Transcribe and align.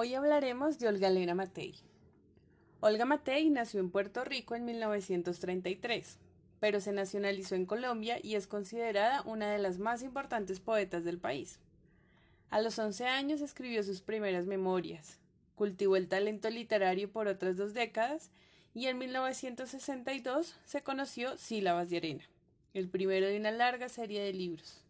Hoy 0.00 0.14
hablaremos 0.14 0.78
de 0.78 0.86
Olga 0.86 1.08
Elena 1.08 1.34
Matei. 1.34 1.74
Olga 2.78 3.04
Matei 3.04 3.50
nació 3.50 3.80
en 3.80 3.90
Puerto 3.90 4.22
Rico 4.22 4.54
en 4.54 4.64
1933, 4.64 6.20
pero 6.60 6.80
se 6.80 6.92
nacionalizó 6.92 7.56
en 7.56 7.66
Colombia 7.66 8.20
y 8.22 8.36
es 8.36 8.46
considerada 8.46 9.22
una 9.22 9.50
de 9.50 9.58
las 9.58 9.80
más 9.80 10.04
importantes 10.04 10.60
poetas 10.60 11.02
del 11.02 11.18
país. 11.18 11.58
A 12.48 12.60
los 12.60 12.78
11 12.78 13.06
años 13.06 13.40
escribió 13.40 13.82
sus 13.82 14.00
primeras 14.00 14.46
memorias, 14.46 15.18
cultivó 15.56 15.96
el 15.96 16.06
talento 16.06 16.48
literario 16.48 17.10
por 17.10 17.26
otras 17.26 17.56
dos 17.56 17.74
décadas 17.74 18.30
y 18.74 18.86
en 18.86 18.98
1962 18.98 20.60
se 20.64 20.82
conoció 20.84 21.36
Sílabas 21.36 21.90
de 21.90 21.96
Arena, 21.96 22.24
el 22.72 22.88
primero 22.88 23.26
de 23.26 23.36
una 23.36 23.50
larga 23.50 23.88
serie 23.88 24.22
de 24.22 24.32
libros. 24.32 24.80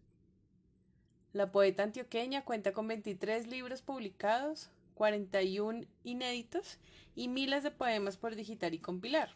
La 1.32 1.50
poeta 1.50 1.82
antioqueña 1.82 2.45
cuenta 2.45 2.75
con 2.75 2.86
23 2.88 3.46
libros 3.46 3.80
publicados, 3.80 4.70
41 4.99 5.87
inéditos 6.02 6.79
y 7.15 7.29
miles 7.29 7.62
de 7.62 7.70
poemas 7.70 8.16
por 8.16 8.34
digitar 8.34 8.75
y 8.75 8.80
compilar. 8.80 9.30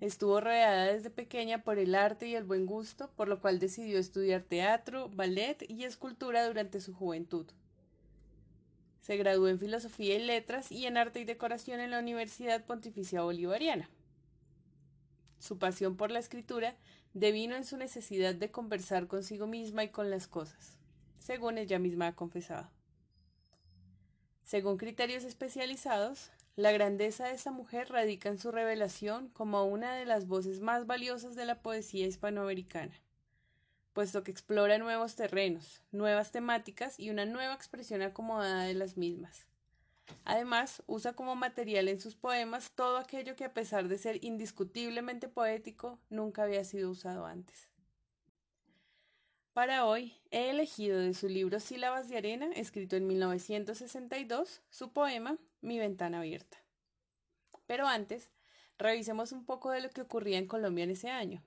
Estuvo 0.00 0.40
rodeada 0.40 0.86
desde 0.86 1.10
pequeña 1.10 1.62
por 1.62 1.78
el 1.78 1.94
arte 1.94 2.26
y 2.26 2.34
el 2.34 2.44
buen 2.44 2.64
gusto, 2.64 3.10
por 3.14 3.28
lo 3.28 3.42
cual 3.42 3.58
decidió 3.58 3.98
estudiar 3.98 4.42
teatro, 4.42 5.10
ballet 5.10 5.66
y 5.68 5.84
escultura 5.84 6.46
durante 6.46 6.80
su 6.80 6.94
juventud. 6.94 7.46
Se 9.02 9.18
graduó 9.18 9.48
en 9.48 9.58
Filosofía 9.58 10.16
y 10.16 10.24
Letras 10.24 10.72
y 10.72 10.86
en 10.86 10.96
Arte 10.96 11.20
y 11.20 11.24
Decoración 11.24 11.80
en 11.80 11.90
la 11.90 11.98
Universidad 11.98 12.64
Pontificia 12.64 13.20
Bolivariana. 13.20 13.90
Su 15.38 15.58
pasión 15.58 15.98
por 15.98 16.10
la 16.10 16.20
escritura 16.20 16.74
devino 17.12 17.54
en 17.54 17.66
su 17.66 17.76
necesidad 17.76 18.34
de 18.34 18.50
conversar 18.50 19.08
consigo 19.08 19.46
misma 19.46 19.84
y 19.84 19.88
con 19.90 20.08
las 20.08 20.26
cosas, 20.26 20.78
según 21.18 21.58
ella 21.58 21.78
misma 21.78 22.06
ha 22.06 22.16
confesado. 22.16 22.79
Según 24.44 24.76
criterios 24.76 25.24
especializados, 25.24 26.30
la 26.56 26.72
grandeza 26.72 27.26
de 27.26 27.34
esta 27.34 27.52
mujer 27.52 27.88
radica 27.90 28.28
en 28.28 28.38
su 28.38 28.50
revelación 28.50 29.28
como 29.28 29.64
una 29.64 29.94
de 29.94 30.04
las 30.04 30.26
voces 30.26 30.60
más 30.60 30.86
valiosas 30.86 31.34
de 31.34 31.46
la 31.46 31.62
poesía 31.62 32.06
hispanoamericana, 32.06 32.92
puesto 33.92 34.22
que 34.22 34.30
explora 34.30 34.76
nuevos 34.76 35.14
terrenos, 35.14 35.82
nuevas 35.90 36.32
temáticas 36.32 36.98
y 36.98 37.10
una 37.10 37.24
nueva 37.24 37.54
expresión 37.54 38.02
acomodada 38.02 38.64
de 38.64 38.74
las 38.74 38.96
mismas. 38.96 39.46
Además, 40.24 40.82
usa 40.86 41.14
como 41.14 41.34
material 41.36 41.88
en 41.88 42.00
sus 42.00 42.14
poemas 42.14 42.70
todo 42.74 42.98
aquello 42.98 43.36
que 43.36 43.44
a 43.44 43.54
pesar 43.54 43.88
de 43.88 43.96
ser 43.96 44.22
indiscutiblemente 44.24 45.28
poético, 45.28 45.98
nunca 46.10 46.42
había 46.42 46.64
sido 46.64 46.90
usado 46.90 47.24
antes. 47.24 47.69
Para 49.52 49.84
hoy 49.84 50.14
he 50.30 50.50
elegido 50.50 51.00
de 51.00 51.12
su 51.12 51.28
libro 51.28 51.58
Sílabas 51.58 52.08
de 52.08 52.16
Arena, 52.16 52.46
escrito 52.54 52.94
en 52.94 53.08
1962, 53.08 54.62
su 54.70 54.92
poema 54.92 55.38
Mi 55.60 55.78
ventana 55.80 56.18
abierta. 56.18 56.56
Pero 57.66 57.88
antes, 57.88 58.30
revisemos 58.78 59.32
un 59.32 59.44
poco 59.44 59.72
de 59.72 59.80
lo 59.80 59.90
que 59.90 60.02
ocurría 60.02 60.38
en 60.38 60.46
Colombia 60.46 60.84
en 60.84 60.90
ese 60.90 61.10
año. 61.10 61.42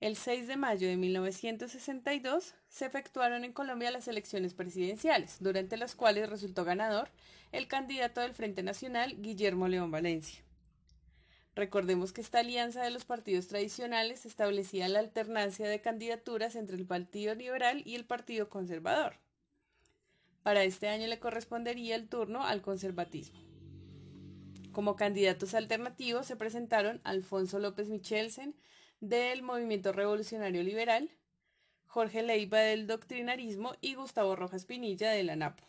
El 0.00 0.14
6 0.14 0.46
de 0.46 0.56
mayo 0.56 0.88
de 0.88 0.96
1962 0.98 2.54
se 2.68 2.86
efectuaron 2.86 3.44
en 3.44 3.52
Colombia 3.54 3.90
las 3.90 4.06
elecciones 4.06 4.52
presidenciales, 4.52 5.38
durante 5.40 5.78
las 5.78 5.94
cuales 5.94 6.28
resultó 6.28 6.64
ganador 6.64 7.10
el 7.50 7.66
candidato 7.66 8.20
del 8.20 8.34
Frente 8.34 8.62
Nacional, 8.62 9.20
Guillermo 9.20 9.68
León 9.68 9.90
Valencia. 9.90 10.42
Recordemos 11.60 12.14
que 12.14 12.22
esta 12.22 12.38
alianza 12.38 12.82
de 12.82 12.88
los 12.88 13.04
partidos 13.04 13.46
tradicionales 13.46 14.24
establecía 14.24 14.88
la 14.88 14.98
alternancia 14.98 15.68
de 15.68 15.82
candidaturas 15.82 16.56
entre 16.56 16.74
el 16.74 16.86
Partido 16.86 17.34
Liberal 17.34 17.82
y 17.84 17.96
el 17.96 18.06
Partido 18.06 18.48
Conservador. 18.48 19.16
Para 20.42 20.64
este 20.64 20.88
año 20.88 21.06
le 21.06 21.18
correspondería 21.18 21.96
el 21.96 22.08
turno 22.08 22.46
al 22.46 22.62
conservatismo. 22.62 23.38
Como 24.72 24.96
candidatos 24.96 25.52
alternativos 25.52 26.26
se 26.26 26.34
presentaron 26.34 27.02
Alfonso 27.04 27.58
López 27.58 27.90
Michelsen 27.90 28.56
del 29.02 29.42
Movimiento 29.42 29.92
Revolucionario 29.92 30.62
Liberal, 30.62 31.10
Jorge 31.84 32.22
Leiva 32.22 32.60
del 32.60 32.86
Doctrinarismo 32.86 33.74
y 33.82 33.96
Gustavo 33.96 34.34
Rojas 34.34 34.64
Pinilla 34.64 35.10
de 35.10 35.24
la 35.24 35.34
ANAPO. 35.34 35.62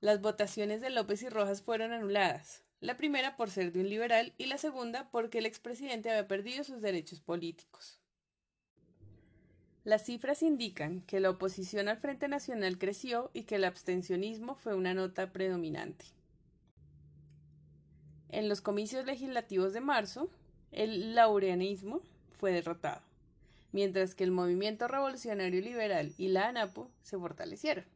Las 0.00 0.20
votaciones 0.20 0.80
de 0.80 0.90
López 0.90 1.24
y 1.24 1.28
Rojas 1.28 1.60
fueron 1.60 1.92
anuladas, 1.92 2.62
la 2.80 2.96
primera 2.96 3.36
por 3.36 3.50
ser 3.50 3.72
de 3.72 3.80
un 3.80 3.88
liberal 3.88 4.32
y 4.38 4.46
la 4.46 4.58
segunda 4.58 5.08
porque 5.10 5.38
el 5.38 5.46
expresidente 5.46 6.10
había 6.10 6.28
perdido 6.28 6.64
sus 6.64 6.80
derechos 6.80 7.20
políticos. 7.20 8.00
Las 9.84 10.04
cifras 10.04 10.42
indican 10.42 11.00
que 11.02 11.18
la 11.18 11.30
oposición 11.30 11.88
al 11.88 11.96
Frente 11.96 12.28
Nacional 12.28 12.78
creció 12.78 13.30
y 13.32 13.44
que 13.44 13.56
el 13.56 13.64
abstencionismo 13.64 14.54
fue 14.54 14.74
una 14.74 14.94
nota 14.94 15.32
predominante. 15.32 16.04
En 18.28 18.48
los 18.48 18.60
comicios 18.60 19.06
legislativos 19.06 19.72
de 19.72 19.80
marzo, 19.80 20.28
el 20.70 21.14
laureanismo 21.14 22.02
fue 22.38 22.52
derrotado, 22.52 23.00
mientras 23.72 24.14
que 24.14 24.24
el 24.24 24.30
movimiento 24.30 24.86
revolucionario 24.86 25.62
liberal 25.62 26.12
y 26.18 26.28
la 26.28 26.48
ANAPO 26.48 26.90
se 27.02 27.16
fortalecieron. 27.16 27.86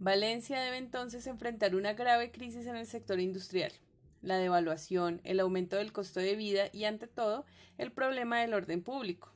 Valencia 0.00 0.60
debe 0.60 0.76
entonces 0.76 1.26
enfrentar 1.26 1.74
una 1.74 1.94
grave 1.94 2.30
crisis 2.30 2.66
en 2.66 2.76
el 2.76 2.86
sector 2.86 3.18
industrial, 3.18 3.72
la 4.22 4.36
devaluación, 4.36 5.20
el 5.24 5.40
aumento 5.40 5.74
del 5.74 5.92
costo 5.92 6.20
de 6.20 6.36
vida 6.36 6.68
y, 6.72 6.84
ante 6.84 7.08
todo, 7.08 7.44
el 7.78 7.90
problema 7.90 8.40
del 8.40 8.54
orden 8.54 8.80
público, 8.80 9.32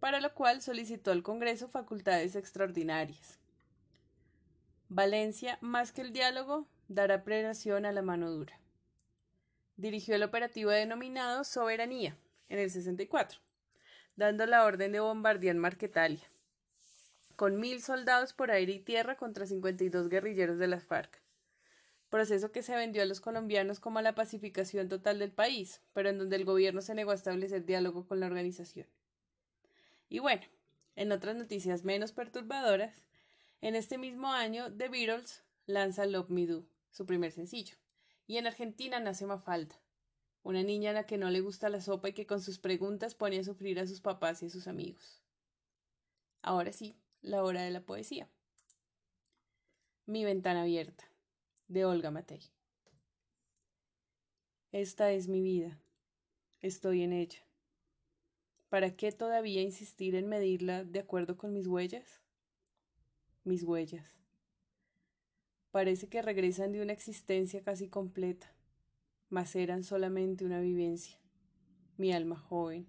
para 0.00 0.20
lo 0.20 0.32
cual 0.32 0.62
solicitó 0.62 1.10
al 1.10 1.22
Congreso 1.22 1.68
facultades 1.68 2.34
extraordinarias. 2.34 3.38
Valencia, 4.88 5.58
más 5.60 5.92
que 5.92 6.00
el 6.00 6.14
diálogo, 6.14 6.66
dará 6.88 7.22
prelación 7.22 7.84
a 7.84 7.92
la 7.92 8.00
mano 8.00 8.30
dura. 8.30 8.58
Dirigió 9.76 10.14
el 10.14 10.22
operativo 10.22 10.70
denominado 10.70 11.44
Soberanía 11.44 12.16
en 12.48 12.58
el 12.58 12.70
64, 12.70 13.40
dando 14.16 14.46
la 14.46 14.64
orden 14.64 14.92
de 14.92 15.00
bombardear 15.00 15.56
Marquetalia 15.56 16.26
con 17.36 17.60
mil 17.60 17.82
soldados 17.82 18.32
por 18.32 18.50
aire 18.50 18.72
y 18.72 18.80
tierra 18.80 19.16
contra 19.16 19.46
52 19.46 20.08
guerrilleros 20.08 20.58
de 20.58 20.66
las 20.66 20.84
FARC. 20.84 21.22
Proceso 22.08 22.50
que 22.50 22.62
se 22.62 22.74
vendió 22.74 23.02
a 23.02 23.06
los 23.06 23.20
colombianos 23.20 23.78
como 23.78 24.00
la 24.00 24.14
pacificación 24.14 24.88
total 24.88 25.18
del 25.18 25.32
país, 25.32 25.82
pero 25.92 26.08
en 26.08 26.18
donde 26.18 26.36
el 26.36 26.44
gobierno 26.44 26.80
se 26.80 26.94
negó 26.94 27.10
a 27.10 27.14
establecer 27.14 27.66
diálogo 27.66 28.06
con 28.06 28.20
la 28.20 28.26
organización. 28.26 28.86
Y 30.08 30.20
bueno, 30.20 30.42
en 30.94 31.12
otras 31.12 31.36
noticias 31.36 31.84
menos 31.84 32.12
perturbadoras, 32.12 32.94
en 33.60 33.74
este 33.74 33.98
mismo 33.98 34.32
año 34.32 34.72
The 34.74 34.88
Beatles 34.88 35.42
lanza 35.66 36.06
Love 36.06 36.30
Me 36.30 36.46
Do, 36.46 36.66
su 36.90 37.04
primer 37.04 37.32
sencillo, 37.32 37.76
y 38.26 38.38
en 38.38 38.46
Argentina 38.46 38.98
nace 39.00 39.26
Mafalda, 39.26 39.74
una 40.42 40.62
niña 40.62 40.90
a 40.90 40.94
la 40.94 41.06
que 41.06 41.18
no 41.18 41.28
le 41.30 41.40
gusta 41.40 41.68
la 41.68 41.80
sopa 41.80 42.08
y 42.08 42.12
que 42.12 42.26
con 42.26 42.40
sus 42.40 42.58
preguntas 42.58 43.14
pone 43.14 43.38
a 43.38 43.44
sufrir 43.44 43.80
a 43.80 43.86
sus 43.86 44.00
papás 44.00 44.42
y 44.42 44.46
a 44.46 44.50
sus 44.50 44.68
amigos. 44.68 45.20
Ahora 46.40 46.72
sí, 46.72 46.96
la 47.26 47.42
hora 47.42 47.62
de 47.62 47.72
la 47.72 47.80
poesía. 47.80 48.28
Mi 50.06 50.24
ventana 50.24 50.62
abierta, 50.62 51.10
de 51.66 51.84
Olga 51.84 52.12
Matei. 52.12 52.40
Esta 54.70 55.10
es 55.10 55.26
mi 55.26 55.40
vida. 55.42 55.80
Estoy 56.60 57.02
en 57.02 57.12
ella. 57.12 57.40
¿Para 58.68 58.94
qué 58.94 59.10
todavía 59.10 59.60
insistir 59.60 60.14
en 60.14 60.28
medirla 60.28 60.84
de 60.84 61.00
acuerdo 61.00 61.36
con 61.36 61.52
mis 61.52 61.66
huellas? 61.66 62.22
Mis 63.42 63.64
huellas. 63.64 64.06
Parece 65.72 66.08
que 66.08 66.22
regresan 66.22 66.70
de 66.70 66.80
una 66.80 66.92
existencia 66.92 67.60
casi 67.64 67.88
completa, 67.88 68.54
mas 69.30 69.56
eran 69.56 69.82
solamente 69.82 70.44
una 70.44 70.60
vivencia. 70.60 71.18
Mi 71.96 72.12
alma 72.12 72.36
joven, 72.36 72.86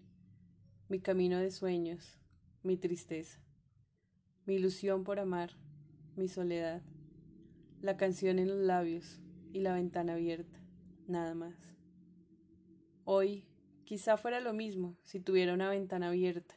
mi 0.89 0.99
camino 0.99 1.39
de 1.39 1.49
sueños, 1.49 2.19
mi 2.61 2.77
tristeza 2.77 3.46
mi 4.47 4.55
ilusión 4.55 5.03
por 5.03 5.19
amar, 5.19 5.51
mi 6.15 6.29
soledad, 6.29 6.81
la 7.81 7.97
canción 7.97 8.39
en 8.39 8.47
los 8.47 8.57
labios 8.57 9.19
y 9.51 9.59
la 9.59 9.73
ventana 9.73 10.13
abierta, 10.13 10.57
nada 11.05 11.35
más. 11.35 11.75
Hoy 13.03 13.45
quizá 13.83 14.15
fuera 14.15 14.39
lo 14.39 14.53
mismo 14.53 14.95
si 15.03 15.19
tuviera 15.19 15.53
una 15.53 15.69
ventana 15.69 16.07
abierta 16.07 16.55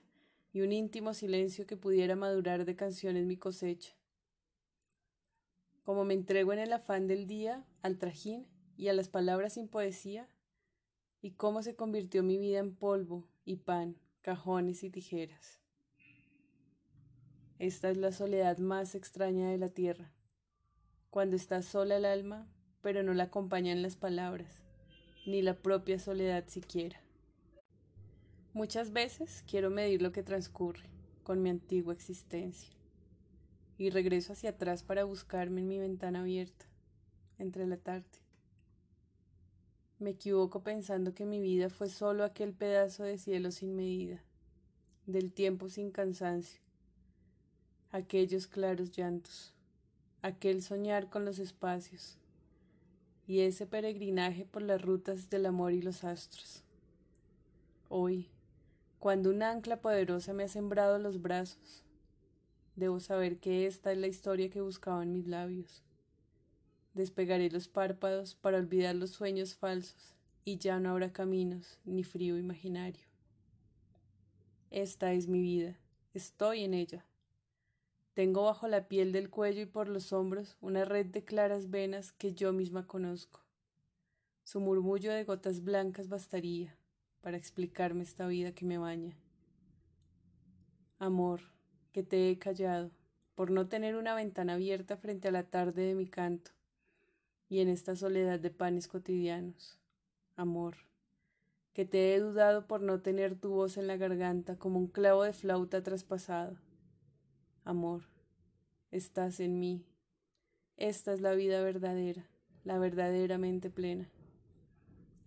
y 0.53 0.61
un 0.61 0.71
íntimo 0.71 1.15
silencio 1.15 1.67
que 1.67 1.77
pudiera 1.77 2.15
madurar 2.15 2.65
de 2.65 2.77
canciones 2.77 3.27
mi 3.27 3.37
cosecha. 3.37 3.93
Como 5.83 6.05
me 6.05 6.15
entrego 6.15 6.53
en 6.53 6.61
el 6.61 6.73
afán 6.73 7.09
del 7.09 7.27
día 7.27 7.67
al 7.83 7.99
trajín 7.99 8.47
y 8.77 8.87
a 8.87 8.93
las 8.93 9.09
palabras 9.09 9.55
sin 9.55 9.67
poesía, 9.67 10.29
y 11.21 11.33
cómo 11.33 11.63
se 11.65 11.75
convirtió 11.75 12.23
mi 12.23 12.39
vida 12.39 12.61
en 12.61 12.75
polvo 12.75 13.29
y 13.45 13.57
pan, 13.57 13.97
cajones 14.23 14.85
y 14.85 14.91
tijeras. 14.91 15.61
Esta 17.61 17.91
es 17.91 17.99
la 17.99 18.11
soledad 18.11 18.57
más 18.57 18.95
extraña 18.95 19.51
de 19.51 19.59
la 19.59 19.69
tierra, 19.69 20.11
cuando 21.11 21.37
está 21.37 21.61
sola 21.61 21.99
el 21.99 22.07
alma, 22.07 22.49
pero 22.81 23.03
no 23.03 23.13
la 23.13 23.25
acompañan 23.25 23.83
las 23.83 23.97
palabras, 23.97 24.65
ni 25.27 25.43
la 25.43 25.53
propia 25.53 25.99
soledad 25.99 26.49
siquiera. 26.49 27.03
Muchas 28.55 28.95
veces 28.95 29.45
quiero 29.47 29.69
medir 29.69 30.01
lo 30.01 30.11
que 30.11 30.23
transcurre 30.23 30.89
con 31.23 31.43
mi 31.43 31.51
antigua 31.51 31.93
existencia, 31.93 32.73
y 33.77 33.91
regreso 33.91 34.33
hacia 34.33 34.51
atrás 34.51 34.83
para 34.83 35.05
buscarme 35.05 35.61
en 35.61 35.69
mi 35.69 35.79
ventana 35.79 36.23
abierta, 36.23 36.65
entre 37.37 37.67
la 37.67 37.77
tarde. 37.77 38.25
Me 39.99 40.09
equivoco 40.09 40.63
pensando 40.63 41.13
que 41.13 41.27
mi 41.27 41.43
vida 41.43 41.69
fue 41.69 41.91
solo 41.91 42.25
aquel 42.25 42.55
pedazo 42.55 43.05
de 43.05 43.19
cielo 43.19 43.51
sin 43.51 43.77
medida, 43.77 44.25
del 45.05 45.31
tiempo 45.31 45.69
sin 45.69 45.91
cansancio, 45.91 46.63
aquellos 47.93 48.47
claros 48.47 48.93
llantos, 48.97 49.53
aquel 50.23 50.63
soñar 50.63 51.11
con 51.11 51.25
los 51.25 51.39
espacios 51.39 52.19
y 53.27 53.41
ese 53.41 53.67
peregrinaje 53.67 54.45
por 54.45 54.63
las 54.63 54.81
rutas 54.81 55.29
del 55.31 55.47
amor 55.47 55.73
y 55.73 55.83
los 55.83 56.05
astros. 56.05 56.63
Hoy, 57.89 58.29
cuando 59.01 59.31
un 59.31 59.43
ancla 59.43 59.81
poderosa 59.81 60.33
me 60.33 60.45
ha 60.45 60.49
sembrado 60.49 60.99
los 60.99 61.21
brazos, 61.21 61.85
debo 62.77 63.01
saber 63.01 63.39
que 63.39 63.67
esta 63.67 63.91
es 63.93 63.99
la 63.99 64.07
historia 64.07 64.51
que 64.51 64.61
buscaba 64.61 65.03
en 65.03 65.13
mis 65.13 65.27
labios. 65.27 65.83
Despegaré 66.95 67.51
los 67.51 67.67
párpados 67.67 68.35
para 68.35 68.59
olvidar 68.59 68.95
los 68.95 69.11
sueños 69.11 69.55
falsos 69.55 70.15
y 70.45 70.59
ya 70.59 70.79
no 70.79 70.91
habrá 70.91 71.13
caminos 71.13 71.79
ni 71.85 72.05
frío 72.05 72.39
imaginario. 72.39 73.05
Esta 74.71 75.13
es 75.13 75.27
mi 75.27 75.41
vida, 75.41 75.77
estoy 76.15 76.63
en 76.63 76.75
ella. 76.75 77.05
Tengo 78.15 78.43
bajo 78.43 78.67
la 78.67 78.89
piel 78.89 79.13
del 79.13 79.31
cuello 79.31 79.63
y 79.63 79.67
por 79.67 79.89
los 79.89 80.13
hombros 80.13 80.57
una 80.61 80.85
red 80.85 81.07
de 81.07 81.25
claras 81.25 81.71
venas 81.71 82.13
que 82.13 82.35
yo 82.35 82.53
misma 82.53 82.87
conozco. 82.87 83.41
Su 84.43 84.61
murmullo 84.61 85.13
de 85.13 85.25
gotas 85.25 85.63
blancas 85.63 86.09
bastaría 86.09 86.77
para 87.21 87.37
explicarme 87.37 88.03
esta 88.03 88.27
vida 88.27 88.53
que 88.53 88.65
me 88.65 88.79
baña. 88.79 89.17
Amor, 90.99 91.41
que 91.93 92.03
te 92.03 92.31
he 92.31 92.39
callado, 92.39 92.91
por 93.35 93.51
no 93.51 93.69
tener 93.69 93.97
una 93.97 94.15
ventana 94.15 94.55
abierta 94.55 94.97
frente 94.97 95.29
a 95.29 95.33
la 95.33 95.45
tarde 95.45 95.83
de 95.83 95.95
mi 95.95 96.07
canto, 96.07 96.51
y 97.49 97.61
en 97.61 97.69
esta 97.69 97.97
soledad 97.97 98.41
de 98.41 98.51
panes 98.51 98.89
cotidianos. 98.89 99.79
Amor, 100.37 100.77
que 101.73 101.85
te 101.85 102.15
he 102.15 102.21
dudado 102.21 102.67
por 102.67 102.83
no 102.83 103.01
tener 103.01 103.37
tu 103.37 103.51
voz 103.51 103.77
en 103.77 103.87
la 103.87 103.97
garganta 103.97 104.57
como 104.57 104.79
un 104.79 104.89
clavo 104.89 105.23
de 105.23 105.33
flauta 105.33 105.83
traspasado. 105.83 106.57
Amor, 107.71 108.03
estás 108.91 109.39
en 109.39 109.61
mí. 109.61 109.87
Esta 110.77 111.13
es 111.13 111.21
la 111.21 111.35
vida 111.35 111.63
verdadera, 111.63 112.27
la 112.65 112.79
verdaderamente 112.79 113.71
plena. 113.71 114.11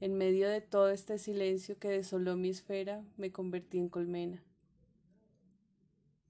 En 0.02 0.18
medio 0.18 0.50
de 0.50 0.60
todo 0.60 0.90
este 0.90 1.20
silencio 1.20 1.80
que 1.80 1.88
desoló 1.88 2.36
mi 2.36 2.50
esfera, 2.50 3.02
me 3.16 3.32
convertí 3.32 3.78
en 3.78 3.88
colmena. 3.88 4.44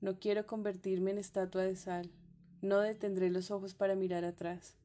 No 0.01 0.19
quiero 0.19 0.45
convertirme 0.45 1.09
en 1.09 1.17
estatua 1.17 1.63
de 1.63 1.75
sal, 1.75 2.11
no 2.61 2.79
detendré 2.79 3.31
los 3.31 3.49
ojos 3.49 3.73
para 3.73 3.95
mirar 3.95 4.23
atrás. 4.23 4.77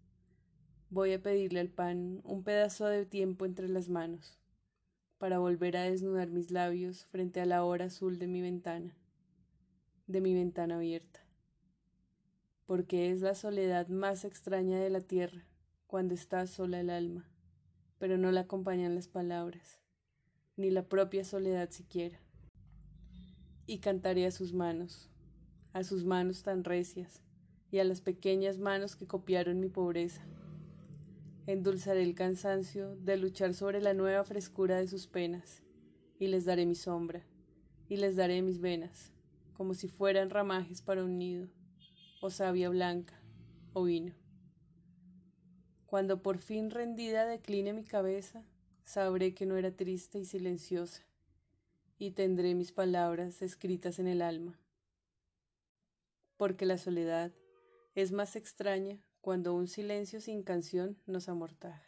Voy 0.88 1.12
a 1.12 1.22
pedirle 1.22 1.60
al 1.60 1.68
pan 1.68 2.22
un 2.24 2.42
pedazo 2.42 2.86
de 2.86 3.04
tiempo 3.04 3.44
entre 3.44 3.68
las 3.68 3.90
manos, 3.90 4.38
para 5.18 5.38
volver 5.38 5.76
a 5.76 5.82
desnudar 5.82 6.30
mis 6.30 6.50
labios 6.50 7.04
frente 7.04 7.42
a 7.42 7.44
la 7.44 7.64
hora 7.64 7.84
azul 7.84 8.18
de 8.18 8.28
mi 8.28 8.40
ventana, 8.40 8.96
de 10.08 10.20
mi 10.20 10.34
ventana 10.34 10.74
abierta. 10.76 11.24
Porque 12.66 13.12
es 13.12 13.20
la 13.20 13.36
soledad 13.36 13.86
más 13.86 14.24
extraña 14.24 14.80
de 14.80 14.90
la 14.90 15.00
tierra, 15.00 15.46
cuando 15.86 16.14
está 16.14 16.44
sola 16.48 16.80
el 16.80 16.90
alma 16.90 17.30
pero 17.98 18.16
no 18.16 18.30
la 18.30 18.42
acompañan 18.42 18.94
las 18.94 19.08
palabras, 19.08 19.80
ni 20.56 20.70
la 20.70 20.88
propia 20.88 21.24
soledad 21.24 21.70
siquiera. 21.70 22.18
Y 23.66 23.78
cantaré 23.78 24.26
a 24.26 24.30
sus 24.30 24.54
manos, 24.54 25.10
a 25.72 25.84
sus 25.84 26.04
manos 26.04 26.42
tan 26.42 26.64
recias, 26.64 27.22
y 27.70 27.80
a 27.80 27.84
las 27.84 28.00
pequeñas 28.00 28.58
manos 28.58 28.96
que 28.96 29.06
copiaron 29.06 29.60
mi 29.60 29.68
pobreza. 29.68 30.24
Endulzaré 31.46 32.02
el 32.02 32.14
cansancio 32.14 32.96
de 32.96 33.16
luchar 33.16 33.52
sobre 33.52 33.80
la 33.80 33.94
nueva 33.94 34.24
frescura 34.24 34.76
de 34.78 34.86
sus 34.86 35.06
penas, 35.06 35.62
y 36.18 36.28
les 36.28 36.44
daré 36.44 36.66
mi 36.66 36.74
sombra, 36.74 37.22
y 37.88 37.96
les 37.96 38.16
daré 38.16 38.42
mis 38.42 38.60
venas, 38.60 39.12
como 39.58 39.74
si 39.74 39.88
fueran 39.88 40.30
ramajes 40.30 40.82
para 40.82 41.02
un 41.02 41.18
nido, 41.18 41.48
o 42.20 42.30
savia 42.30 42.68
blanca, 42.68 43.20
o 43.72 43.82
vino. 43.82 44.14
Cuando 45.84 46.22
por 46.22 46.38
fin 46.38 46.70
rendida 46.70 47.26
decline 47.26 47.72
mi 47.72 47.82
cabeza, 47.82 48.44
sabré 48.84 49.34
que 49.34 49.46
no 49.46 49.56
era 49.56 49.72
triste 49.72 50.20
y 50.20 50.24
silenciosa, 50.24 51.02
y 51.98 52.12
tendré 52.12 52.54
mis 52.54 52.70
palabras 52.70 53.42
escritas 53.42 53.98
en 53.98 54.06
el 54.06 54.22
alma. 54.22 54.56
Porque 56.36 56.64
la 56.64 56.78
soledad 56.78 57.32
es 57.96 58.12
más 58.12 58.36
extraña 58.36 59.02
cuando 59.20 59.54
un 59.54 59.66
silencio 59.66 60.20
sin 60.20 60.44
canción 60.44 60.96
nos 61.04 61.28
amortaja. 61.28 61.87